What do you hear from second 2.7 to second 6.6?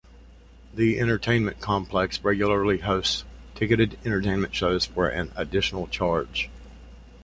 hosts ticketed entertainment shows for an additional charge.